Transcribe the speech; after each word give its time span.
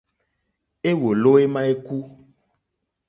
Éwòló 0.89 1.31
émá 1.43 1.61
ékú. 1.73 1.95